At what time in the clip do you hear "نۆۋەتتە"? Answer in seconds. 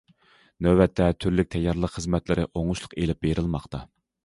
0.67-1.09